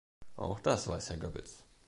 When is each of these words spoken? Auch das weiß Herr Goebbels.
Auch 0.35 0.59
das 0.61 0.87
weiß 0.87 1.11
Herr 1.11 1.17
Goebbels. 1.17 1.63